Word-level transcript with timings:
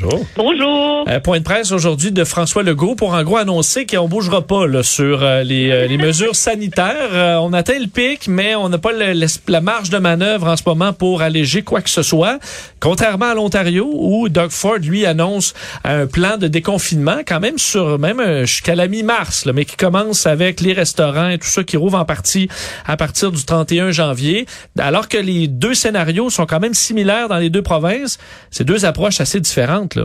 Bonjour. 0.00 0.24
Bonjour. 0.36 1.04
Euh, 1.08 1.20
point 1.20 1.38
de 1.38 1.44
presse 1.44 1.70
aujourd'hui 1.70 2.12
de 2.12 2.24
François 2.24 2.62
Legault 2.62 2.94
pour 2.94 3.12
en 3.14 3.22
gros 3.22 3.36
annoncer 3.36 3.84
qu'on 3.86 4.08
bougera 4.08 4.40
pas 4.42 4.66
là, 4.66 4.82
sur 4.82 5.22
euh, 5.22 5.42
les, 5.42 5.70
euh, 5.70 5.86
les 5.86 5.98
mesures 5.98 6.34
sanitaires. 6.34 7.10
Euh, 7.12 7.36
on 7.36 7.52
atteint 7.52 7.78
le 7.78 7.86
pic, 7.88 8.26
mais 8.26 8.54
on 8.54 8.68
n'a 8.68 8.78
pas 8.78 8.92
le- 8.92 9.12
le- 9.12 9.26
la 9.48 9.60
marge 9.60 9.90
de 9.90 9.98
manœuvre 9.98 10.48
en 10.48 10.56
ce 10.56 10.62
moment 10.64 10.92
pour 10.92 11.20
alléger 11.20 11.62
quoi 11.62 11.82
que 11.82 11.90
ce 11.90 12.02
soit. 12.02 12.38
Contrairement 12.80 13.26
à 13.30 13.34
l'Ontario 13.34 13.88
où 13.92 14.28
Doug 14.28 14.50
Ford 14.50 14.78
lui 14.78 15.04
annonce 15.04 15.52
un 15.84 16.06
plan 16.06 16.36
de 16.38 16.48
déconfinement 16.48 17.18
quand 17.26 17.40
même 17.40 17.58
sur 17.58 17.98
même 17.98 18.44
jusqu'à 18.46 18.74
la 18.74 18.88
mi-mars, 18.88 19.46
mais 19.52 19.64
qui 19.64 19.76
commence 19.76 20.26
avec 20.26 20.60
les 20.60 20.72
restaurants 20.72 21.28
et 21.28 21.38
tout 21.38 21.46
ça 21.48 21.64
qui 21.64 21.76
rouvre 21.76 21.98
en 21.98 22.04
partie 22.04 22.48
à 22.86 22.96
partir 22.96 23.30
du 23.30 23.44
31 23.44 23.90
janvier. 23.90 24.46
Alors 24.78 25.08
que 25.08 25.18
les 25.18 25.48
deux 25.48 25.74
scénarios 25.74 26.30
sont 26.30 26.46
quand 26.46 26.60
même 26.60 26.74
similaires 26.74 27.28
dans 27.28 27.38
les 27.38 27.50
deux 27.50 27.62
provinces, 27.62 28.18
c'est 28.50 28.64
deux 28.64 28.84
approches 28.84 29.20
assez 29.20 29.38
différentes 29.40 29.81
là. 29.96 30.04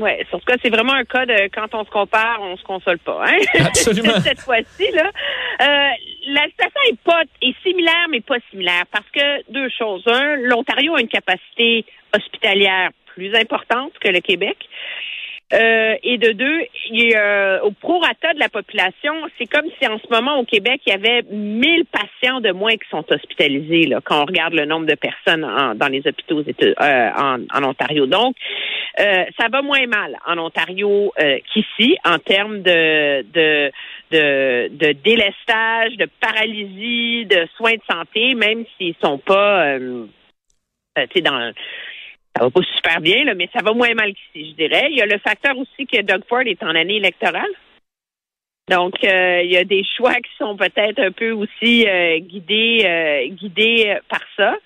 Oui, 0.00 0.10
sur 0.30 0.38
ce 0.40 0.44
cas, 0.44 0.54
c'est 0.62 0.70
vraiment 0.70 0.92
un 0.92 1.04
cas 1.04 1.26
de 1.26 1.48
quand 1.52 1.74
on 1.74 1.84
se 1.84 1.90
compare, 1.90 2.38
on 2.40 2.56
se 2.56 2.62
console 2.62 2.98
pas. 3.00 3.20
Hein? 3.26 3.38
Absolument. 3.66 4.20
Cette 4.20 4.40
fois-ci, 4.40 4.86
là. 4.92 5.10
Euh, 5.60 5.90
la 6.28 6.42
situation 6.44 6.80
est 6.88 7.00
pas 7.00 7.22
est 7.42 7.56
similaire, 7.66 8.06
mais 8.08 8.20
pas 8.20 8.36
similaire. 8.50 8.84
Parce 8.92 9.08
que 9.12 9.50
deux 9.52 9.68
choses. 9.76 10.04
Un, 10.06 10.36
l'Ontario 10.36 10.94
a 10.94 11.00
une 11.00 11.08
capacité 11.08 11.84
hospitalière 12.14 12.90
plus 13.06 13.34
importante 13.34 13.92
que 14.00 14.08
le 14.08 14.20
Québec. 14.20 14.56
Euh, 15.50 15.94
et 16.02 16.18
de 16.18 16.32
deux, 16.32 16.60
il 16.90 17.08
y 17.10 17.14
a, 17.14 17.64
au 17.64 17.70
prorata 17.70 18.34
de 18.34 18.38
la 18.38 18.50
population, 18.50 19.14
c'est 19.38 19.46
comme 19.46 19.64
si 19.80 19.86
en 19.88 19.98
ce 19.98 20.06
moment 20.12 20.38
au 20.38 20.44
Québec, 20.44 20.82
il 20.86 20.90
y 20.90 20.92
avait 20.94 21.22
1000 21.22 21.86
patients 21.86 22.40
de 22.40 22.52
moins 22.52 22.72
qui 22.72 22.86
sont 22.90 23.02
hospitalisés 23.10 23.86
là, 23.86 24.00
quand 24.04 24.20
on 24.20 24.26
regarde 24.26 24.52
le 24.52 24.66
nombre 24.66 24.84
de 24.84 24.94
personnes 24.94 25.46
en- 25.46 25.74
dans 25.74 25.88
les 25.88 26.06
hôpitaux 26.06 26.42
euh, 26.42 27.10
en, 27.16 27.38
en 27.50 27.64
Ontario. 27.64 28.04
Donc, 28.04 28.36
euh, 28.98 29.24
ça 29.38 29.48
va 29.48 29.62
moins 29.62 29.86
mal 29.86 30.16
en 30.26 30.38
Ontario 30.38 31.12
euh, 31.20 31.38
qu'ici 31.52 31.96
en 32.04 32.18
termes 32.18 32.62
de, 32.62 33.22
de, 33.32 33.70
de, 34.10 34.92
délestage, 34.92 35.96
de 35.96 36.08
paralysie, 36.20 37.26
de 37.26 37.46
soins 37.56 37.74
de 37.74 37.82
santé, 37.88 38.34
même 38.34 38.64
s'ils 38.76 38.96
sont 39.00 39.18
pas 39.18 39.66
euh, 39.66 40.06
euh, 40.98 41.06
dans 41.22 41.52
ça 42.36 42.44
va 42.44 42.50
pas 42.50 42.60
super 42.74 43.00
bien, 43.00 43.24
là, 43.24 43.34
mais 43.34 43.48
ça 43.52 43.62
va 43.64 43.72
moins 43.72 43.94
mal 43.94 44.12
qu'ici, 44.12 44.50
je 44.50 44.64
dirais. 44.64 44.88
Il 44.90 44.96
y 44.96 45.02
a 45.02 45.06
le 45.06 45.18
facteur 45.18 45.56
aussi 45.58 45.86
que 45.86 46.02
Doug 46.02 46.22
Ford 46.28 46.42
est 46.42 46.62
en 46.62 46.74
année 46.74 46.96
électorale. 46.96 47.50
Donc, 48.68 48.94
il 49.02 49.50
y 49.50 49.56
a 49.56 49.64
des 49.64 49.82
choix 49.96 50.14
qui 50.14 50.30
sont 50.38 50.56
peut-être 50.56 51.00
un 51.00 51.10
peu 51.10 51.32
aussi 51.32 51.86
guidés, 52.20 53.32
guidés 53.32 53.96
par 54.08 54.20
ça. 54.36 54.56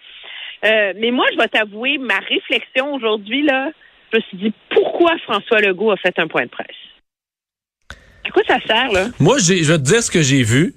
Mais 0.64 1.12
moi, 1.12 1.24
je 1.32 1.38
vais 1.38 1.48
t'avouer, 1.48 1.96
ma 1.98 2.18
réflexion 2.18 2.94
aujourd'hui, 2.94 3.42
là, 3.42 3.70
je 4.12 4.18
me 4.18 4.22
suis 4.22 4.36
dit, 4.38 4.52
pourquoi 4.70 5.16
François 5.24 5.60
Legault 5.60 5.90
a 5.90 5.96
fait 5.96 6.18
un 6.18 6.26
point 6.26 6.44
de 6.44 6.50
presse? 6.50 6.66
À 8.24 8.30
quoi 8.30 8.42
ça 8.46 8.58
sert, 8.66 8.92
là? 8.92 9.08
Moi, 9.18 9.38
je 9.38 9.54
vais 9.54 9.78
te 9.78 9.82
dire 9.82 10.02
ce 10.02 10.10
que 10.10 10.22
j'ai 10.22 10.42
vu. 10.42 10.74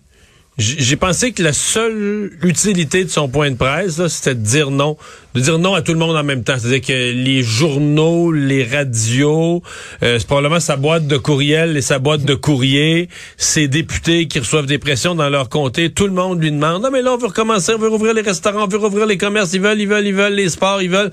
J'ai 0.58 0.96
pensé 0.96 1.34
que 1.34 1.44
la 1.44 1.52
seule 1.52 2.32
utilité 2.42 3.04
de 3.04 3.10
son 3.10 3.28
point 3.28 3.52
de 3.52 3.58
presse, 3.58 4.08
c'était 4.08 4.36
de 4.36 4.40
dire 4.40 4.72
non, 4.72 4.96
de 5.34 5.42
dire 5.42 5.60
non 5.60 5.74
à 5.74 5.82
tout 5.82 5.92
le 5.92 6.00
monde 6.00 6.16
en 6.16 6.24
même 6.24 6.46
temps. 6.46 6.56
C'est-à-dire 6.58 6.80
que 6.80 7.12
les 7.12 7.44
journaux, 7.44 8.32
les 8.32 8.64
radios, 8.64 9.62
euh, 10.02 10.18
c'est 10.18 10.26
probablement 10.26 10.62
sa 10.62 10.78
boîte 10.78 11.08
de 11.08 11.18
courriel 11.18 11.76
et 11.76 11.82
sa 11.82 12.00
boîte 12.00 12.24
de 12.24 12.36
courrier, 12.36 13.10
ses 13.36 13.68
députés 13.68 14.30
qui 14.30 14.40
reçoivent 14.40 14.66
des 14.66 14.78
pressions 14.78 15.14
dans 15.14 15.28
leur 15.28 15.50
comté, 15.50 15.92
tout 15.92 16.08
le 16.08 16.14
monde 16.14 16.42
lui 16.42 16.54
demande, 16.54 16.84
non 16.84 16.90
mais 16.90 17.02
là 17.02 17.14
on 17.14 17.18
veut 17.18 17.28
recommencer, 17.28 17.74
on 17.74 17.78
veut 17.78 17.90
rouvrir 17.90 18.14
les 18.14 18.22
restaurants, 18.22 18.64
on 18.64 18.68
veut 18.68 18.78
rouvrir 18.78 19.08
les 19.08 19.18
commerces, 19.18 19.52
ils 19.52 19.60
veulent, 19.60 19.82
ils 19.82 19.90
veulent, 19.90 20.08
ils 20.08 20.16
veulent, 20.16 20.36
les 20.36 20.48
sports, 20.48 20.82
ils 20.82 20.90
veulent. 20.90 21.12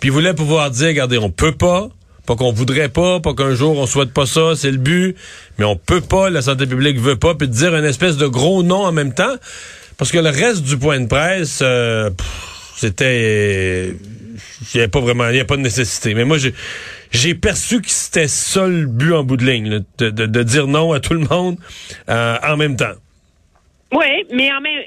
Puis 0.00 0.08
il 0.08 0.12
voulait 0.12 0.34
pouvoir 0.34 0.70
dire, 0.70 0.88
regardez, 0.88 1.18
on 1.18 1.30
peut 1.30 1.52
pas. 1.52 1.88
Pas 2.26 2.34
qu'on 2.34 2.50
voudrait 2.52 2.88
pas, 2.88 3.20
pas 3.20 3.34
qu'un 3.34 3.54
jour 3.54 3.78
on 3.78 3.86
souhaite 3.86 4.12
pas 4.12 4.26
ça, 4.26 4.56
c'est 4.56 4.72
le 4.72 4.78
but, 4.78 5.14
mais 5.58 5.64
on 5.64 5.76
peut 5.76 6.00
pas, 6.00 6.28
la 6.28 6.42
santé 6.42 6.66
publique 6.66 6.98
veut 6.98 7.14
pas, 7.14 7.36
puis 7.36 7.46
de 7.46 7.52
dire 7.52 7.72
une 7.76 7.84
espèce 7.84 8.16
de 8.16 8.26
gros 8.26 8.64
non 8.64 8.84
en 8.84 8.90
même 8.90 9.14
temps, 9.14 9.36
parce 9.96 10.10
que 10.10 10.18
le 10.18 10.30
reste 10.30 10.62
du 10.64 10.76
point 10.76 10.98
de 10.98 11.06
presse, 11.06 11.60
euh, 11.62 12.10
c'était, 12.76 13.90
il 13.90 14.76
y 14.76 14.78
avait 14.80 14.88
pas 14.88 14.98
vraiment, 14.98 15.28
il 15.28 15.38
a 15.38 15.44
pas 15.44 15.56
de 15.56 15.62
nécessité. 15.62 16.14
Mais 16.14 16.24
moi, 16.24 16.36
j'ai, 17.12 17.34
perçu 17.36 17.80
que 17.80 17.88
c'était 17.90 18.26
ça 18.26 18.66
le 18.66 18.86
but 18.86 19.12
en 19.12 19.22
bout 19.22 19.36
de 19.36 19.44
ligne, 19.44 19.84
de- 19.98 20.10
de 20.10 20.42
dire 20.42 20.66
non 20.66 20.92
à 20.94 20.98
tout 20.98 21.14
le 21.14 21.20
monde 21.30 21.58
euh, 22.08 22.38
en 22.42 22.56
même 22.56 22.74
temps. 22.76 22.94
Oui, 23.92 24.24
mais 24.34 24.50
en 24.50 24.60
même 24.60 24.82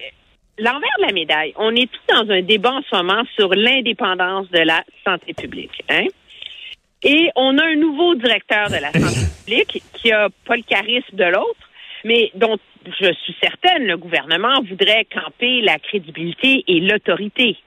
l'envers 0.59 0.95
de 0.99 1.05
la 1.05 1.11
médaille, 1.11 1.53
on 1.57 1.75
est 1.75 1.89
tous 1.91 2.13
dans 2.13 2.29
un 2.31 2.41
débat 2.41 2.73
en 2.73 2.81
ce 2.81 2.95
moment 2.95 3.23
sur 3.35 3.49
l'indépendance 3.49 4.49
de 4.51 4.59
la 4.59 4.83
santé 5.05 5.33
publique. 5.33 5.83
Hein? 5.89 6.07
Et 7.03 7.29
on 7.35 7.57
a 7.57 7.65
un 7.65 7.75
nouveau 7.75 8.15
directeur 8.15 8.67
de 8.69 8.75
la 8.75 8.91
santé 8.91 9.25
publique 9.45 9.83
qui 9.93 10.11
a 10.11 10.29
pas 10.45 10.57
le 10.57 10.63
charisme 10.63 11.15
de 11.15 11.23
l'autre, 11.23 11.69
mais 12.03 12.31
dont 12.35 12.57
je 12.85 13.13
suis 13.13 13.35
certaine 13.41 13.85
le 13.85 13.97
gouvernement 13.97 14.61
voudrait 14.61 15.05
camper 15.05 15.61
la 15.61 15.79
crédibilité 15.79 16.63
et 16.67 16.79
l'autorité 16.79 17.57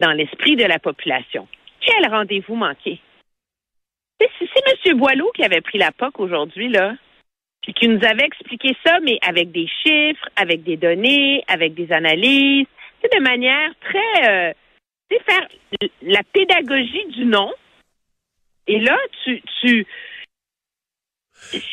dans 0.00 0.12
l'esprit 0.12 0.56
de 0.56 0.64
la 0.64 0.78
population. 0.78 1.46
Quel 1.80 2.10
rendez-vous 2.10 2.54
manqué? 2.54 3.00
C'est 4.20 4.30
c'est 4.38 4.90
M. 4.90 4.98
Boileau 4.98 5.30
qui 5.34 5.44
avait 5.44 5.60
pris 5.60 5.78
la 5.78 5.92
POC 5.92 6.20
aujourd'hui, 6.20 6.68
là 6.68 6.94
puis 7.64 7.72
qui 7.74 7.88
nous 7.88 8.04
avait 8.04 8.26
expliqué 8.26 8.76
ça, 8.84 9.00
mais 9.00 9.18
avec 9.26 9.50
des 9.50 9.66
chiffres, 9.66 10.28
avec 10.36 10.62
des 10.64 10.76
données, 10.76 11.42
avec 11.48 11.74
des 11.74 11.90
analyses, 11.92 12.66
c'est 13.02 13.12
de 13.18 13.22
manière 13.22 13.70
très, 13.80 14.28
euh, 14.28 14.52
tu 15.10 15.16
sais, 15.16 15.22
faire 15.24 15.48
la 16.02 16.22
pédagogie 16.32 17.06
du 17.08 17.24
non. 17.24 17.52
Et 18.66 18.80
là, 18.80 18.96
tu, 19.24 19.42
tu, 19.60 19.86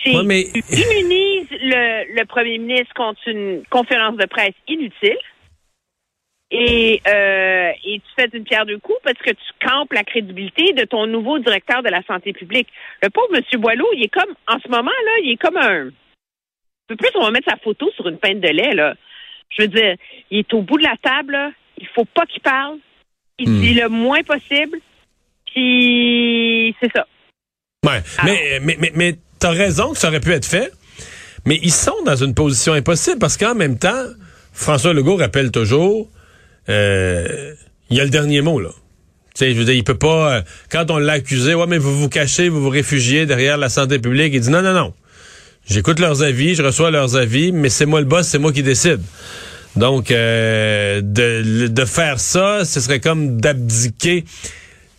c'est- 0.03 0.15
Ouais, 0.15 0.23
mais- 0.23 0.45
tu 0.53 0.59
immunises 0.59 1.47
le, 1.51 2.15
le 2.19 2.25
premier 2.25 2.57
ministre 2.57 2.93
contre 2.95 3.27
une 3.27 3.63
conférence 3.69 4.15
de 4.17 4.25
presse 4.25 4.55
inutile. 4.67 5.17
Et, 6.53 7.01
euh, 7.07 7.71
et 7.85 7.99
tu 7.99 8.11
fais 8.15 8.29
une 8.33 8.43
pierre 8.43 8.65
deux 8.65 8.77
coups 8.79 8.99
parce 9.03 9.17
que 9.19 9.29
tu 9.31 9.65
campes 9.65 9.93
la 9.93 10.03
crédibilité 10.03 10.73
de 10.73 10.83
ton 10.83 11.07
nouveau 11.07 11.39
directeur 11.39 11.81
de 11.81 11.87
la 11.89 12.03
santé 12.03 12.33
publique. 12.33 12.67
Le 13.01 13.09
pauvre 13.09 13.33
M. 13.33 13.61
Boileau, 13.61 13.87
il 13.95 14.03
est 14.03 14.09
comme, 14.09 14.33
en 14.47 14.59
ce 14.59 14.67
moment, 14.67 14.91
là, 14.91 15.11
il 15.23 15.31
est 15.31 15.37
comme 15.41 15.55
un... 15.57 15.87
Un 15.87 15.91
peu 16.89 16.95
plus, 16.97 17.09
on 17.15 17.23
va 17.23 17.31
mettre 17.31 17.49
sa 17.49 17.55
photo 17.57 17.89
sur 17.95 18.05
une 18.09 18.17
pinte 18.17 18.41
de 18.41 18.49
lait, 18.49 18.73
là. 18.73 18.95
Je 19.49 19.61
veux 19.61 19.69
dire, 19.69 19.95
il 20.29 20.39
est 20.39 20.53
au 20.53 20.61
bout 20.61 20.77
de 20.77 20.83
la 20.83 20.95
table, 21.01 21.31
là. 21.31 21.51
Il 21.77 21.87
faut 21.95 22.03
pas 22.05 22.25
qu'il 22.25 22.41
parle. 22.41 22.79
Il 23.39 23.49
Hmm. 23.49 23.61
dit 23.61 23.73
le 23.73 23.87
moins 23.87 24.21
possible. 24.23 24.77
Puis, 25.53 26.75
c'est 26.81 26.91
ça. 26.93 27.07
Ouais, 27.85 28.01
mais, 28.23 28.59
mais, 28.61 28.77
mais, 28.79 28.91
mais 28.93 29.13
t'as 29.39 29.51
raison 29.51 29.91
que 29.91 29.97
ça 29.97 30.09
aurait 30.09 30.19
pu 30.19 30.31
être 30.31 30.45
fait, 30.45 30.71
mais 31.45 31.55
ils 31.63 31.71
sont 31.71 32.03
dans 32.05 32.15
une 32.15 32.35
position 32.35 32.73
impossible 32.73 33.19
parce 33.19 33.37
qu'en 33.37 33.55
même 33.55 33.79
temps, 33.79 34.05
François 34.53 34.93
Legault 34.93 35.15
rappelle 35.15 35.49
toujours, 35.51 36.09
euh, 36.71 37.53
il 37.89 37.97
y 37.97 37.99
a 37.99 38.03
le 38.03 38.09
dernier 38.09 38.41
mot, 38.41 38.59
là. 38.59 38.69
Tu 39.35 39.45
sais, 39.45 39.53
je 39.53 39.57
veux 39.57 39.65
dire, 39.65 39.73
il 39.73 39.83
peut 39.83 39.97
pas, 39.97 40.37
euh, 40.37 40.41
quand 40.69 40.91
on 40.91 40.97
l'a 40.97 41.13
accusé, 41.13 41.53
ouais, 41.53 41.67
mais 41.67 41.77
vous 41.77 41.97
vous 41.97 42.09
cachez, 42.09 42.49
vous 42.49 42.61
vous 42.61 42.69
réfugiez 42.69 43.25
derrière 43.25 43.57
la 43.57 43.69
santé 43.69 43.99
publique, 43.99 44.33
il 44.33 44.41
dit 44.41 44.49
non, 44.49 44.61
non, 44.61 44.73
non. 44.73 44.93
J'écoute 45.65 45.99
leurs 45.99 46.21
avis, 46.23 46.55
je 46.55 46.63
reçois 46.63 46.91
leurs 46.91 47.15
avis, 47.15 47.51
mais 47.51 47.69
c'est 47.69 47.85
moi 47.85 47.99
le 48.01 48.07
boss, 48.07 48.27
c'est 48.27 48.39
moi 48.39 48.51
qui 48.51 48.63
décide. 48.63 48.99
Donc, 49.75 50.11
euh, 50.11 51.01
de, 51.01 51.67
de 51.67 51.85
faire 51.85 52.19
ça, 52.19 52.65
ce 52.65 52.81
serait 52.81 52.99
comme 52.99 53.39
d'abdiquer. 53.39 54.25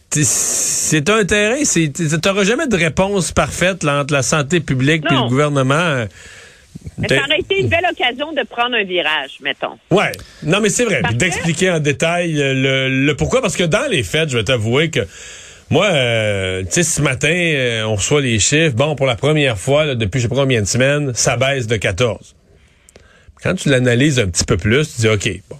T'sais, 0.08 0.24
C'est 0.24 1.10
un 1.10 1.24
terrain, 1.24 1.64
c'est 1.64 1.90
t'auras 2.20 2.44
jamais 2.44 2.66
de 2.68 2.76
réponse 2.76 3.32
parfaite 3.32 3.82
là, 3.82 4.00
entre 4.00 4.14
la 4.14 4.22
santé 4.22 4.60
publique 4.60 5.04
et 5.10 5.14
le 5.14 5.28
gouvernement. 5.28 6.06
Mais 6.98 7.08
ça 7.08 7.22
aurait 7.26 7.40
été 7.40 7.60
une 7.60 7.68
belle 7.68 7.86
occasion 7.90 8.32
de 8.32 8.42
prendre 8.48 8.74
un 8.74 8.84
virage, 8.84 9.32
mettons. 9.42 9.78
Ouais. 9.90 10.12
Non, 10.42 10.60
mais 10.60 10.68
c'est 10.68 10.84
vrai. 10.84 11.02
Que- 11.02 11.14
D'expliquer 11.14 11.70
en 11.70 11.80
détail 11.80 12.32
le, 12.34 12.88
le 12.88 13.16
pourquoi. 13.16 13.40
Parce 13.42 13.56
que 13.56 13.64
dans 13.64 13.90
les 13.90 14.02
faits, 14.02 14.28
je 14.30 14.36
vais 14.38 14.44
t'avouer 14.44 14.90
que 14.90 15.00
moi, 15.70 15.86
euh, 15.86 16.62
tu 16.64 16.68
sais, 16.72 16.82
ce 16.82 17.00
matin, 17.00 17.32
euh, 17.32 17.84
on 17.84 17.94
reçoit 17.96 18.20
les 18.20 18.38
chiffres. 18.38 18.74
Bon, 18.74 18.94
pour 18.94 19.06
la 19.06 19.16
première 19.16 19.58
fois, 19.58 19.84
là, 19.86 19.94
depuis 19.94 20.18
je 20.18 20.24
sais 20.24 20.28
pas 20.28 20.34
combien 20.36 20.60
de 20.60 20.66
semaines, 20.66 21.12
ça 21.14 21.36
baisse 21.36 21.66
de 21.66 21.76
14. 21.76 22.34
Quand 23.42 23.54
tu 23.54 23.68
l'analyses 23.70 24.18
un 24.20 24.26
petit 24.28 24.44
peu 24.44 24.56
plus, 24.56 24.94
tu 24.94 25.00
dis, 25.02 25.08
OK, 25.08 25.30
bon. 25.48 25.56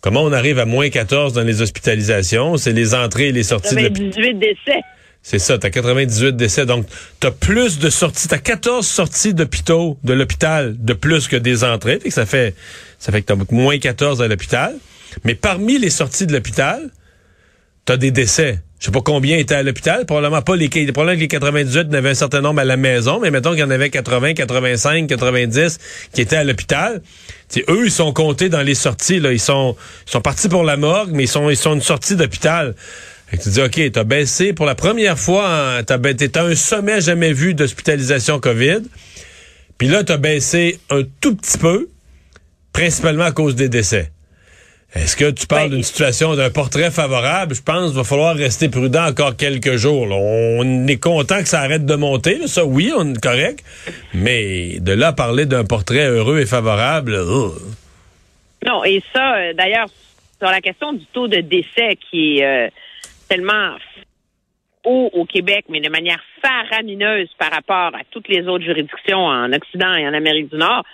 Comment 0.00 0.22
on 0.22 0.32
arrive 0.32 0.58
à 0.58 0.66
moins 0.66 0.90
14 0.90 1.32
dans 1.32 1.42
les 1.42 1.62
hospitalisations? 1.62 2.58
C'est 2.58 2.72
les 2.74 2.94
entrées 2.94 3.28
et 3.28 3.32
les 3.32 3.42
sorties 3.42 3.74
de 3.74 3.80
l'hôpital. 3.80 4.10
98 4.10 4.34
décès. 4.38 4.80
C'est 5.26 5.38
ça, 5.38 5.56
t'as 5.56 5.70
98 5.70 6.36
décès. 6.36 6.66
Donc, 6.66 6.86
t'as 7.18 7.30
plus 7.30 7.78
de 7.78 7.88
sorties, 7.88 8.28
t'as 8.28 8.36
14 8.36 8.86
sorties 8.86 9.32
d'hôpitaux, 9.32 9.96
de 10.04 10.12
l'hôpital, 10.12 10.76
de 10.78 10.92
plus 10.92 11.28
que 11.28 11.36
des 11.36 11.64
entrées. 11.64 11.98
Que 11.98 12.10
ça 12.10 12.26
fait, 12.26 12.54
ça 12.98 13.10
fait 13.10 13.22
que 13.22 13.32
t'as 13.32 13.36
moins 13.50 13.78
14 13.78 14.20
à 14.20 14.28
l'hôpital. 14.28 14.76
Mais 15.24 15.34
parmi 15.34 15.78
les 15.78 15.88
sorties 15.88 16.26
de 16.26 16.32
l'hôpital, 16.34 16.90
t'as 17.86 17.96
des 17.96 18.10
décès. 18.10 18.60
je 18.78 18.84
sais 18.84 18.92
pas 18.92 19.00
combien 19.00 19.38
étaient 19.38 19.54
à 19.54 19.62
l'hôpital. 19.62 20.04
Probablement 20.04 20.42
pas 20.42 20.56
les, 20.56 20.68
probablement 20.68 21.16
que 21.16 21.20
les 21.20 21.28
98 21.28 21.88
en 21.88 21.92
avait 21.94 22.10
un 22.10 22.14
certain 22.14 22.42
nombre 22.42 22.60
à 22.60 22.64
la 22.66 22.76
maison, 22.76 23.18
mais 23.18 23.30
mettons 23.30 23.52
qu'il 23.52 23.60
y 23.60 23.64
en 23.64 23.70
avait 23.70 23.88
80, 23.88 24.34
85, 24.34 25.06
90 25.06 25.78
qui 26.12 26.20
étaient 26.20 26.36
à 26.36 26.44
l'hôpital. 26.44 27.00
eux, 27.70 27.86
ils 27.86 27.90
sont 27.90 28.12
comptés 28.12 28.50
dans 28.50 28.60
les 28.60 28.74
sorties. 28.74 29.20
Là. 29.20 29.32
Ils 29.32 29.40
sont, 29.40 29.74
ils 30.06 30.10
sont 30.10 30.20
partis 30.20 30.50
pour 30.50 30.64
la 30.64 30.76
morgue, 30.76 31.12
mais 31.14 31.24
ils 31.24 31.28
sont, 31.28 31.48
ils 31.48 31.56
sont 31.56 31.72
une 31.72 31.80
sortie 31.80 32.14
d'hôpital. 32.14 32.74
Tu 33.30 33.48
dis, 33.48 33.60
OK, 33.60 33.80
t'as 33.92 34.04
baissé 34.04 34.52
pour 34.52 34.64
la 34.64 34.74
première 34.74 35.18
fois, 35.18 35.82
t'as 35.84 35.96
à 35.96 36.42
un 36.42 36.54
sommet 36.54 37.00
jamais 37.00 37.32
vu 37.32 37.54
d'hospitalisation 37.54 38.38
COVID. 38.38 38.82
Puis 39.78 39.88
là, 39.88 40.04
t'as 40.04 40.18
baissé 40.18 40.78
un 40.90 41.02
tout 41.20 41.34
petit 41.34 41.58
peu, 41.58 41.88
principalement 42.72 43.24
à 43.24 43.32
cause 43.32 43.56
des 43.56 43.68
décès. 43.68 44.10
Est-ce 44.94 45.16
que 45.16 45.28
tu 45.30 45.48
parles 45.48 45.70
ben, 45.70 45.76
d'une 45.76 45.82
situation 45.82 46.36
d'un 46.36 46.50
portrait 46.50 46.92
favorable? 46.92 47.56
Je 47.56 47.62
pense 47.62 47.88
qu'il 47.88 47.96
va 47.96 48.04
falloir 48.04 48.36
rester 48.36 48.68
prudent 48.68 49.04
encore 49.04 49.36
quelques 49.36 49.74
jours. 49.74 50.06
On 50.08 50.86
est 50.86 51.02
content 51.02 51.40
que 51.40 51.48
ça 51.48 51.62
arrête 51.62 51.84
de 51.84 51.94
monter. 51.96 52.46
Ça, 52.46 52.64
oui, 52.64 52.92
on 52.96 53.12
est 53.12 53.20
correct. 53.20 53.64
Mais 54.12 54.78
de 54.78 54.92
là 54.92 55.12
parler 55.12 55.46
d'un 55.46 55.64
portrait 55.64 56.06
heureux 56.06 56.38
et 56.38 56.46
favorable. 56.46 57.18
Non, 58.64 58.84
et 58.84 59.02
ça, 59.12 59.36
euh, 59.36 59.52
d'ailleurs, 59.54 59.88
sur 60.38 60.48
la 60.48 60.60
question 60.60 60.92
du 60.92 61.04
taux 61.06 61.26
de 61.26 61.40
décès 61.40 61.98
qui 62.08 62.38
est 62.38 62.44
euh, 62.44 62.68
tellement 63.28 63.76
haut 64.84 65.10
au 65.12 65.24
Québec, 65.24 65.64
mais 65.68 65.80
de 65.80 65.88
manière 65.88 66.22
faramineuse 66.42 67.30
par 67.38 67.50
rapport 67.50 67.94
à 67.94 68.04
toutes 68.10 68.28
les 68.28 68.46
autres 68.46 68.64
juridictions 68.64 69.26
en 69.26 69.52
Occident 69.52 69.94
et 69.94 70.06
en 70.06 70.14
Amérique 70.14 70.50
du 70.50 70.56
Nord, 70.56 70.84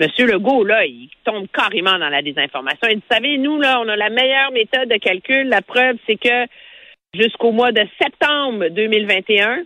Monsieur 0.00 0.26
Legault, 0.26 0.64
là, 0.64 0.86
il 0.86 1.10
tombe 1.24 1.46
carrément 1.52 1.98
dans 1.98 2.08
la 2.08 2.22
désinformation. 2.22 2.88
Il 2.88 2.96
dit, 2.96 3.02
vous 3.06 3.14
savez, 3.14 3.36
nous, 3.36 3.60
là, 3.60 3.80
on 3.80 3.88
a 3.88 3.96
la 3.96 4.08
meilleure 4.08 4.50
méthode 4.50 4.88
de 4.88 4.96
calcul. 4.96 5.48
La 5.48 5.60
preuve, 5.60 5.96
c'est 6.06 6.16
que 6.16 6.46
jusqu'au 7.12 7.52
mois 7.52 7.70
de 7.70 7.86
septembre 8.00 8.68
2021, 8.68 9.64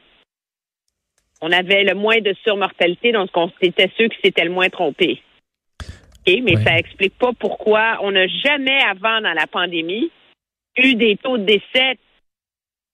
on 1.40 1.52
avait 1.52 1.84
le 1.84 1.94
moins 1.94 2.20
de 2.20 2.34
surmortalité, 2.42 3.12
donc 3.12 3.28
c'était 3.62 3.90
ceux 3.96 4.08
qui 4.08 4.16
s'étaient 4.24 4.44
le 4.44 4.50
moins 4.50 4.70
trompés. 4.70 5.22
mais 6.26 6.56
ça 6.64 6.78
explique 6.78 7.16
pas 7.18 7.30
pourquoi 7.38 7.98
on 8.00 8.10
n'a 8.10 8.26
jamais 8.26 8.80
avant 8.82 9.20
dans 9.20 9.34
la 9.34 9.46
pandémie 9.46 10.10
eu 10.76 10.94
des 10.94 11.16
taux 11.16 11.38
de 11.38 11.44
décès 11.44 11.96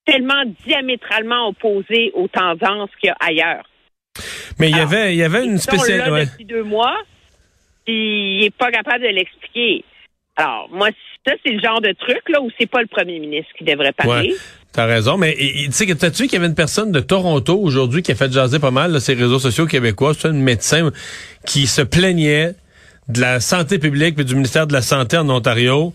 tellement 0.05 0.43
diamétralement 0.67 1.49
opposés 1.49 2.11
aux 2.15 2.29
tendances 2.29 2.91
qu'il 3.01 3.09
y 3.09 3.11
a 3.11 3.17
ailleurs. 3.21 3.65
Mais 4.59 4.71
il 4.71 4.77
y 4.77 4.81
avait, 4.81 5.15
il 5.15 5.19
y 5.19 5.23
avait 5.23 5.45
une 5.45 5.59
spéciale. 5.59 6.27
Depuis 6.27 6.45
deux 6.45 6.63
mois, 6.63 6.97
il 7.87 8.41
n'est 8.41 8.51
pas 8.51 8.71
capable 8.71 9.05
de 9.05 9.09
l'expliquer. 9.09 9.85
Alors, 10.37 10.69
moi, 10.71 10.89
ça, 11.27 11.33
c'est 11.45 11.53
le 11.53 11.61
genre 11.61 11.81
de 11.81 11.93
truc 11.93 12.23
là 12.29 12.41
où 12.41 12.51
c'est 12.59 12.67
pas 12.67 12.81
le 12.81 12.87
premier 12.87 13.19
ministre 13.19 13.51
qui 13.57 13.65
devrait 13.65 13.93
parler. 13.93 14.31
Ouais. 14.31 14.37
T'as 14.73 14.87
raison, 14.87 15.17
mais 15.17 15.35
tu 15.37 15.73
sais, 15.73 15.87
t'as-tu 15.97 16.23
vu 16.23 16.29
qu'il 16.29 16.35
y 16.35 16.37
avait 16.37 16.47
une 16.47 16.55
personne 16.55 16.93
de 16.93 17.01
Toronto 17.01 17.59
aujourd'hui 17.59 18.03
qui 18.03 18.13
a 18.13 18.15
fait 18.15 18.33
jaser 18.33 18.61
pas 18.61 18.71
mal 18.71 18.93
de 18.93 19.01
ces 19.01 19.15
réseaux 19.15 19.41
sociaux 19.41 19.67
québécois, 19.67 20.15
c'est 20.17 20.29
un 20.29 20.33
médecin 20.33 20.91
qui 21.45 21.67
se 21.67 21.83
plaignait 21.83 22.55
de 23.09 23.21
la 23.21 23.41
santé 23.41 23.81
publique 23.81 24.17
et 24.19 24.25
du 24.25 24.35
ministère 24.37 24.69
de 24.69 24.73
la 24.73 24.83
Santé 24.83 25.17
en 25.17 25.29
Ontario 25.29 25.93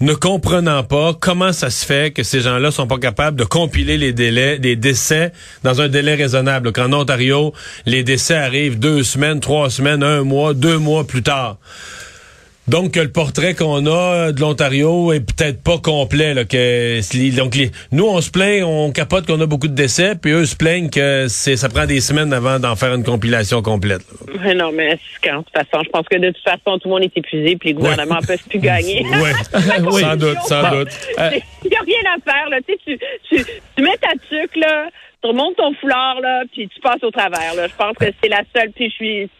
ne 0.00 0.14
comprenant 0.14 0.82
pas 0.82 1.14
comment 1.18 1.52
ça 1.52 1.70
se 1.70 1.84
fait 1.84 2.12
que 2.12 2.22
ces 2.22 2.40
gens-là 2.40 2.70
sont 2.70 2.86
pas 2.86 2.98
capables 2.98 3.36
de 3.36 3.44
compiler 3.44 3.96
les 3.96 4.12
délais, 4.12 4.58
les 4.58 4.76
décès 4.76 5.32
dans 5.62 5.80
un 5.80 5.88
délai 5.88 6.14
raisonnable. 6.14 6.72
Qu'en 6.72 6.92
Ontario, 6.92 7.52
les 7.86 8.02
décès 8.02 8.36
arrivent 8.36 8.78
deux 8.78 9.02
semaines, 9.02 9.40
trois 9.40 9.70
semaines, 9.70 10.02
un 10.02 10.22
mois, 10.22 10.54
deux 10.54 10.78
mois 10.78 11.06
plus 11.06 11.22
tard. 11.22 11.58
Donc, 12.66 12.96
le 12.96 13.12
portrait 13.12 13.54
qu'on 13.54 13.84
a 13.86 14.32
de 14.32 14.40
l'Ontario 14.40 15.12
est 15.12 15.20
peut-être 15.20 15.62
pas 15.62 15.76
complet. 15.76 16.32
Là, 16.32 16.44
que, 16.44 17.36
donc, 17.36 17.56
nous, 17.92 18.06
on 18.06 18.20
se 18.22 18.30
plaint, 18.30 18.62
on 18.64 18.90
capote 18.90 19.26
qu'on 19.26 19.40
a 19.40 19.46
beaucoup 19.46 19.68
de 19.68 19.74
décès, 19.74 20.14
puis 20.14 20.32
eux 20.32 20.46
se 20.46 20.56
plaignent 20.56 20.88
que 20.88 21.26
c'est, 21.28 21.56
ça 21.56 21.68
prend 21.68 21.84
des 21.84 22.00
semaines 22.00 22.32
avant 22.32 22.58
d'en 22.58 22.74
faire 22.74 22.94
une 22.94 23.04
compilation 23.04 23.60
complète. 23.60 24.00
Mais 24.42 24.54
non, 24.54 24.72
mais 24.72 24.94
de 24.94 24.96
toute 24.96 25.50
façon, 25.52 25.84
je 25.84 25.90
pense 25.90 26.06
que 26.08 26.16
de 26.16 26.30
toute 26.30 26.42
façon, 26.42 26.78
tout 26.78 26.88
le 26.88 26.90
monde 26.90 27.02
est 27.02 27.16
épuisé, 27.16 27.56
puis 27.56 27.70
les 27.70 27.74
gouvernements 27.74 28.20
ne 28.22 28.26
peuvent 28.26 28.48
plus 28.48 28.60
gagner. 28.60 29.04
oui, 29.92 30.00
sans 30.00 30.16
doute, 30.16 30.38
sans 30.46 30.70
doute. 30.70 30.88
Il 31.64 31.70
n'y 31.70 31.76
a 31.76 31.80
rien 31.80 32.16
à 32.16 32.32
faire. 32.32 32.48
Là. 32.48 32.58
Tu, 32.66 32.76
tu, 32.86 32.98
tu, 33.28 33.44
tu 33.76 33.82
mets 33.82 33.96
ta 34.00 34.12
tuque, 34.28 34.56
là, 34.56 34.88
tu 35.22 35.28
remontes 35.28 35.56
ton 35.56 35.74
foulard, 35.74 36.20
là, 36.22 36.44
puis 36.50 36.68
tu 36.68 36.80
passes 36.80 37.02
au 37.02 37.10
travers. 37.10 37.54
Là. 37.54 37.66
Je 37.68 37.74
pense 37.76 37.96
que 37.98 38.06
c'est 38.22 38.30
la 38.30 38.42
seule, 38.56 38.70
puis 38.72 38.88
je 38.88 38.94
suis... 38.94 39.30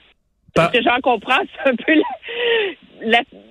Ce 0.56 0.78
que 0.78 0.82
j'en 0.82 1.00
comprends, 1.02 1.40
c'est 1.52 1.70
un 1.70 1.74
peu 1.74 1.92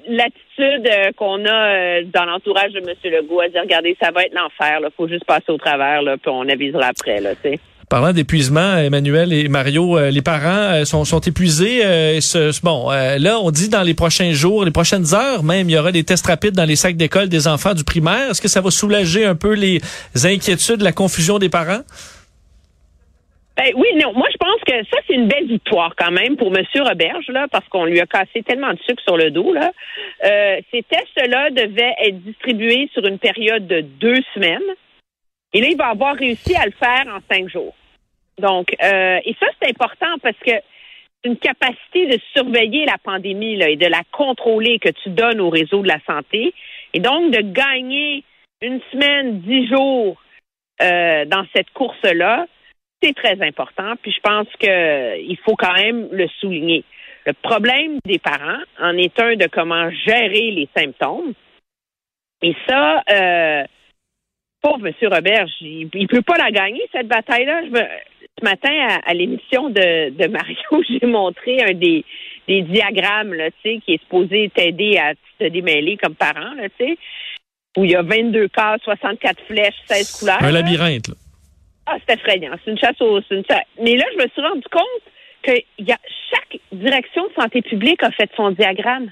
l'attitude 0.07 0.87
euh, 0.87 1.11
qu'on 1.15 1.45
a 1.45 1.49
euh, 1.49 2.03
dans 2.13 2.25
l'entourage 2.25 2.71
de 2.71 2.79
M. 2.79 2.95
Legault 3.03 3.41
à 3.41 3.49
dire 3.49 3.61
regardez, 3.61 3.95
ça 4.01 4.11
va 4.11 4.23
être 4.23 4.33
l'enfer, 4.33 4.79
il 4.81 4.87
faut 4.95 5.07
juste 5.07 5.25
passer 5.25 5.49
au 5.49 5.57
travers, 5.57 6.01
là, 6.01 6.17
puis 6.17 6.31
on 6.33 6.47
avisera 6.47 6.87
après. 6.87 7.19
Là, 7.19 7.31
Parlant 7.89 8.13
d'épuisement, 8.13 8.77
Emmanuel 8.77 9.33
et 9.33 9.47
Mario, 9.49 9.97
euh, 9.97 10.09
les 10.09 10.21
parents 10.21 10.83
sont, 10.85 11.05
sont 11.05 11.19
épuisés. 11.19 11.81
bon, 12.63 12.89
là, 12.89 13.39
on 13.39 13.51
dit 13.51 13.69
dans 13.69 13.83
les 13.83 13.93
prochains 13.93 14.31
jours, 14.31 14.65
les 14.65 14.71
prochaines 14.71 15.13
heures 15.13 15.43
même, 15.43 15.69
il 15.69 15.73
y 15.73 15.77
aura 15.77 15.91
des 15.91 16.03
tests 16.03 16.25
rapides 16.25 16.55
dans 16.55 16.65
les 16.65 16.77
sacs 16.77 16.95
d'école 16.95 17.29
des 17.29 17.47
enfants 17.47 17.73
du 17.73 17.83
primaire. 17.83 18.31
Est-ce 18.31 18.41
que 18.41 18.47
ça 18.47 18.61
va 18.61 18.71
soulager 18.71 19.25
un 19.25 19.35
peu 19.35 19.53
les 19.53 19.81
inquiétudes, 20.23 20.81
la 20.81 20.93
confusion 20.93 21.37
des 21.37 21.49
parents? 21.49 21.81
Ben, 23.55 23.71
oui, 23.75 23.87
non. 23.95 24.13
Moi, 24.13 24.27
je 24.31 24.37
pense 24.37 24.61
que 24.65 24.83
ça, 24.89 24.97
c'est 25.05 25.13
une 25.13 25.27
belle 25.27 25.45
victoire 25.45 25.93
quand 25.95 26.11
même 26.11 26.37
pour 26.37 26.55
M. 26.55 26.65
Roberge, 26.75 27.27
là, 27.27 27.47
parce 27.51 27.67
qu'on 27.69 27.85
lui 27.85 27.99
a 27.99 28.07
cassé 28.07 28.41
tellement 28.41 28.73
de 28.73 28.79
sucre 28.79 29.03
sur 29.03 29.15
le 29.15 29.29
dos. 29.29 29.53
Là. 29.53 29.71
Euh, 30.25 30.59
ces 30.71 30.81
tests-là 30.83 31.51
devaient 31.51 31.93
être 31.99 32.19
distribués 32.23 32.89
sur 32.93 33.05
une 33.05 33.19
période 33.19 33.67
de 33.67 33.81
deux 33.81 34.21
semaines. 34.33 34.61
Et 35.53 35.61
là, 35.61 35.67
il 35.69 35.77
va 35.77 35.89
avoir 35.89 36.15
réussi 36.15 36.55
à 36.55 36.65
le 36.65 36.71
faire 36.71 37.05
en 37.13 37.19
cinq 37.31 37.47
jours. 37.47 37.75
Donc, 38.39 38.75
euh, 38.83 39.19
et 39.23 39.35
ça, 39.39 39.45
c'est 39.61 39.69
important 39.69 40.15
parce 40.23 40.37
que 40.43 40.53
une 41.23 41.37
capacité 41.37 42.07
de 42.07 42.19
surveiller 42.33 42.85
la 42.85 42.97
pandémie 43.01 43.55
là, 43.55 43.69
et 43.69 43.77
de 43.77 43.85
la 43.85 44.01
contrôler 44.11 44.79
que 44.79 44.89
tu 44.89 45.09
donnes 45.09 45.39
au 45.39 45.49
réseau 45.49 45.81
de 45.81 45.87
la 45.87 45.99
santé. 46.05 46.53
Et 46.93 46.99
donc, 46.99 47.31
de 47.31 47.39
gagner 47.41 48.23
une 48.61 48.81
semaine, 48.91 49.39
dix 49.39 49.67
jours 49.67 50.21
euh, 50.81 51.25
dans 51.25 51.45
cette 51.55 51.69
course-là, 51.71 52.47
c'est 53.03 53.13
très 53.13 53.41
important. 53.45 53.93
Puis 54.01 54.11
je 54.11 54.19
pense 54.21 54.47
qu'il 54.59 55.37
faut 55.43 55.55
quand 55.55 55.73
même 55.73 56.07
le 56.11 56.27
souligner. 56.39 56.83
Le 57.25 57.33
problème 57.33 57.99
des 58.05 58.19
parents 58.19 58.61
en 58.81 58.97
est 58.97 59.17
un 59.19 59.35
de 59.35 59.47
comment 59.47 59.89
gérer 60.05 60.51
les 60.51 60.69
symptômes. 60.75 61.33
Et 62.41 62.53
ça, 62.67 63.01
euh, 63.09 63.63
pauvre 64.61 64.87
M. 64.87 64.93
Robert, 65.03 65.45
il 65.61 65.89
ne 65.93 66.07
peut 66.07 66.21
pas 66.21 66.37
la 66.37 66.51
gagner, 66.51 66.81
cette 66.91 67.07
bataille-là. 67.07 67.61
ce 67.71 68.43
matin, 68.43 68.99
à, 69.05 69.13
l'émission 69.13 69.69
de, 69.69 70.27
Mario, 70.27 70.83
j'ai 70.89 71.07
montré 71.07 71.63
un 71.63 71.73
des, 71.73 72.03
diagrammes 72.47 73.33
là, 73.33 73.49
qui 73.63 73.81
est 73.87 74.01
supposé 74.01 74.51
t'aider 74.53 74.97
à 74.97 75.13
te 75.39 75.47
démêler 75.47 75.95
comme 75.95 76.15
parent, 76.15 76.53
là, 76.55 76.67
où 77.77 77.85
il 77.85 77.91
y 77.91 77.95
a 77.95 78.01
22 78.01 78.49
cas, 78.49 78.75
64 78.83 79.41
flèches, 79.47 79.73
16 79.85 80.19
couleurs. 80.19 80.43
Un 80.43 80.51
labyrinthe. 80.51 81.07
Là. 81.07 81.15
Ah, 81.85 81.97
c'est 82.07 82.15
effrayant. 82.15 82.53
C'est 82.63 82.71
une 82.71 82.77
chasse 82.77 82.99
aux. 83.01 83.19
Une 83.31 83.43
Mais 83.81 83.95
là, 83.95 84.05
je 84.13 84.23
me 84.23 84.29
suis 84.29 84.41
rendu 84.41 84.63
compte 84.71 85.03
que 85.43 85.51
y 85.79 85.91
a, 85.91 85.97
chaque 86.31 86.59
direction 86.71 87.27
de 87.27 87.33
santé 87.33 87.61
publique 87.61 88.01
a 88.03 88.11
fait 88.11 88.29
son 88.35 88.51
diagramme. 88.51 89.11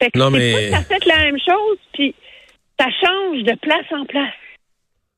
Fait 0.00 0.10
que 0.10 0.18
non, 0.18 0.30
mais... 0.30 0.70
ça 0.70 0.82
fait 0.82 1.04
la 1.06 1.18
même 1.18 1.38
chose, 1.38 1.78
puis 1.92 2.14
ça 2.78 2.86
change 2.90 3.42
de 3.42 3.54
place 3.56 3.86
en 3.90 4.04
place. 4.04 4.34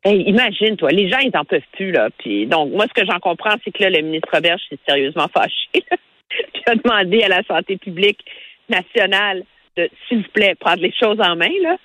Hey, 0.04 0.22
imagine, 0.22 0.76
toi, 0.76 0.90
les 0.90 1.08
gens, 1.10 1.18
ils 1.18 1.32
n'en 1.34 1.44
peuvent 1.44 1.60
plus, 1.72 1.90
là. 1.90 2.10
Puis, 2.18 2.46
donc, 2.46 2.72
moi, 2.72 2.86
ce 2.86 3.00
que 3.00 3.06
j'en 3.06 3.18
comprends, 3.18 3.56
c'est 3.64 3.72
que 3.72 3.82
là, 3.82 3.90
le 3.90 4.02
ministre 4.02 4.28
Robert, 4.32 4.58
s'est 4.68 4.78
sérieusement 4.86 5.26
fâché. 5.28 5.68
puis 5.72 6.62
a 6.66 6.74
demandé 6.76 7.22
à 7.22 7.28
la 7.28 7.42
santé 7.42 7.76
publique 7.76 8.24
nationale 8.68 9.42
de, 9.76 9.90
s'il 10.06 10.18
vous 10.18 10.30
plaît, 10.32 10.54
prendre 10.54 10.82
les 10.82 10.92
choses 10.92 11.20
en 11.20 11.36
main, 11.36 11.50
là. 11.62 11.76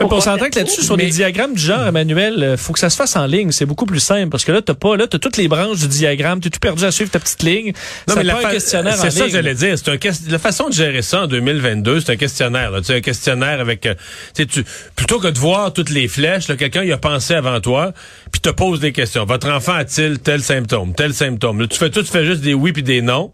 On 0.00 0.20
s'entend 0.20 0.48
que 0.48 0.58
là-dessus, 0.58 0.82
sur 0.82 0.96
des 0.96 1.06
diagrammes 1.06 1.54
du 1.54 1.62
genre, 1.62 1.86
Emmanuel, 1.86 2.42
euh, 2.42 2.56
faut 2.56 2.72
que 2.72 2.78
ça 2.78 2.90
se 2.90 2.96
fasse 2.96 3.16
en 3.16 3.26
ligne. 3.26 3.52
C'est 3.52 3.66
beaucoup 3.66 3.86
plus 3.86 4.00
simple 4.00 4.28
parce 4.28 4.44
que 4.44 4.52
là, 4.52 4.62
t'as 4.62 4.74
pas, 4.74 4.96
là, 4.96 5.06
t'as 5.06 5.18
toutes 5.18 5.36
les 5.36 5.48
branches 5.48 5.80
du 5.80 5.88
diagramme, 5.88 6.40
t'es 6.40 6.50
tout 6.50 6.60
perdu 6.60 6.84
à 6.84 6.90
suivre 6.90 7.10
ta 7.10 7.18
petite 7.18 7.42
ligne. 7.42 7.72
Non, 8.08 8.14
mais 8.16 8.24
la 8.24 8.34
questionnaire 8.50 8.96
C'est 8.96 9.10
ça 9.10 9.24
que 9.24 9.30
j'allais 9.30 9.54
dire. 9.54 9.78
C'est 9.78 9.90
un 9.90 10.30
la 10.30 10.38
façon 10.38 10.68
de 10.68 10.74
gérer 10.74 11.02
ça 11.02 11.22
en 11.22 11.26
2022, 11.26 12.00
c'est 12.00 12.12
un 12.12 12.16
questionnaire. 12.16 12.72
Tu 12.78 12.84
sais, 12.84 12.96
un 12.96 13.00
questionnaire 13.00 13.60
avec, 13.60 13.86
euh, 13.86 13.94
tu 14.34 14.46
plutôt 14.94 15.18
que 15.18 15.28
de 15.28 15.38
voir 15.38 15.72
toutes 15.72 15.90
les 15.90 16.08
flèches, 16.08 16.46
quelqu'un 16.46 16.84
y 16.84 16.92
a 16.92 16.98
pensé 16.98 17.34
avant 17.34 17.60
toi, 17.60 17.92
puis 18.30 18.40
te 18.40 18.50
pose 18.50 18.80
des 18.80 18.92
questions. 18.92 19.24
Votre 19.24 19.50
enfant 19.50 19.74
a-t-il 19.74 20.18
tel 20.18 20.42
symptôme, 20.42 20.94
tel 20.94 21.14
symptôme? 21.14 21.60
Là, 21.60 21.66
tu 21.66 21.78
fais 21.78 21.90
tout, 21.90 22.02
tu 22.02 22.10
fais 22.10 22.24
juste 22.24 22.40
des 22.40 22.54
oui 22.54 22.72
puis 22.72 22.82
des 22.82 23.02
non 23.02 23.32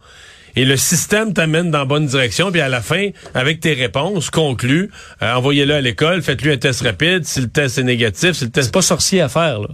et 0.56 0.64
le 0.64 0.76
système 0.76 1.32
t'amène 1.32 1.70
dans 1.70 1.80
la 1.80 1.84
bonne 1.84 2.06
direction. 2.06 2.50
Puis 2.50 2.60
à 2.60 2.68
la 2.68 2.80
fin, 2.80 3.10
avec 3.34 3.60
tes 3.60 3.72
réponses, 3.72 4.30
conclus, 4.30 4.90
euh, 5.22 5.34
envoyez-le 5.34 5.74
à 5.74 5.80
l'école, 5.80 6.22
faites-lui 6.22 6.52
un 6.52 6.56
test 6.56 6.82
rapide. 6.82 7.24
Si 7.24 7.40
le 7.40 7.48
test 7.48 7.78
est 7.78 7.82
négatif, 7.82 8.32
si 8.32 8.44
le 8.44 8.50
test... 8.50 8.66
C'est 8.66 8.72
pas 8.72 8.82
sorcier 8.82 9.20
à 9.20 9.28
faire, 9.28 9.60
là. 9.60 9.68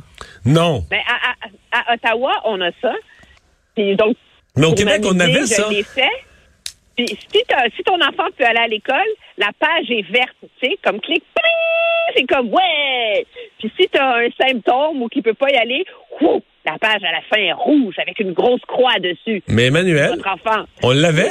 Non. 0.45 0.85
Mais 0.91 1.03
à, 1.73 1.95
Ottawa, 1.95 2.33
on 2.45 2.61
a 2.61 2.71
ça. 2.81 2.93
donc, 3.77 4.17
Mais 4.57 4.67
au 4.67 4.75
Québec, 4.75 5.03
on 5.05 5.19
avait 5.21 5.47
ça. 5.47 5.69
Puis 6.97 7.07
si, 7.31 7.83
ton 7.85 7.95
enfant 8.01 8.29
peut 8.37 8.45
aller 8.45 8.59
à 8.59 8.67
l'école, 8.67 8.97
la 9.37 9.51
page 9.59 9.89
est 9.91 10.11
verte, 10.11 10.35
tu 10.41 10.49
sais, 10.69 10.79
comme 10.83 11.01
clic, 11.01 11.23
c'est 12.17 12.25
comme 12.25 12.53
ouais! 12.53 13.25
Puis 13.59 13.71
si 13.79 13.89
tu 13.89 13.99
as 13.99 14.17
un 14.17 14.29
symptôme 14.41 15.03
ou 15.03 15.09
qui 15.09 15.23
peut 15.23 15.35
pas 15.35 15.51
y 15.51 15.57
aller, 15.57 15.85
wouh, 16.21 16.43
la 16.73 16.79
page 16.79 17.03
à 17.03 17.13
la 17.13 17.21
fin 17.31 17.41
est 17.41 17.53
rouge 17.53 17.95
avec 18.01 18.19
une 18.21 18.33
grosse 18.33 18.61
croix 18.67 18.99
dessus. 19.01 19.43
Mais 19.49 19.67
Emmanuel, 19.67 20.15
Votre 20.17 20.29
enfant. 20.29 20.65
on 20.83 20.91
l'avait? 20.91 21.31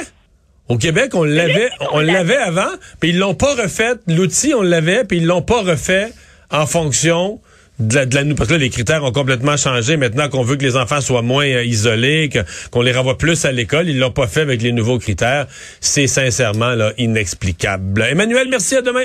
Au 0.68 0.76
Québec, 0.76 1.14
on 1.14 1.24
l'avait, 1.24 1.70
on 1.92 2.00
l'avait 2.00 2.36
avant, 2.36 2.68
puis 3.00 3.10
ils 3.10 3.18
l'ont 3.18 3.34
pas 3.34 3.54
refait. 3.54 3.92
L'outil, 4.06 4.52
on 4.54 4.62
l'avait, 4.62 5.04
puis 5.04 5.16
ils 5.18 5.26
l'ont 5.26 5.40
pas 5.42 5.62
refait 5.62 6.08
en 6.50 6.66
fonction 6.66 7.40
de 7.78 7.94
la, 7.94 8.06
de 8.06 8.14
la- 8.16 8.34
parce 8.34 8.48
que 8.48 8.54
là, 8.54 8.58
les 8.58 8.68
critères 8.68 9.02
ont 9.04 9.12
complètement 9.12 9.56
changé. 9.56 9.96
Maintenant 9.96 10.28
qu'on 10.28 10.42
veut 10.42 10.56
que 10.56 10.64
les 10.64 10.76
enfants 10.76 11.00
soient 11.00 11.22
moins 11.22 11.46
euh, 11.46 11.64
isolés, 11.64 12.28
qu'on 12.70 12.82
les 12.82 12.92
renvoie 12.92 13.16
plus 13.16 13.44
à 13.46 13.52
l'école, 13.52 13.88
ils 13.88 13.98
l'ont 13.98 14.10
pas 14.10 14.26
fait 14.26 14.40
avec 14.42 14.60
les 14.60 14.72
nouveaux 14.72 14.98
critères. 14.98 15.46
C'est 15.80 16.06
sincèrement 16.06 16.74
là 16.74 16.92
inexplicable. 16.98 18.02
Emmanuel, 18.10 18.48
merci 18.50 18.76
à 18.76 18.82
demain. 18.82 19.04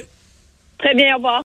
Très 0.80 0.96
bien, 0.96 1.13
au 1.13 1.18
revoir. 1.18 1.42